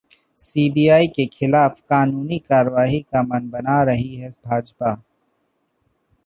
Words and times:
CBI 0.39 1.07
के 1.07 1.25
खिलाफ 1.33 1.79
कानूनी 1.89 2.39
कार्रवाई 2.39 2.99
का 3.13 3.21
मन 3.23 3.49
बना 3.49 3.81
रही 3.83 4.15
है 4.15 4.29
भाजपा 4.47 4.95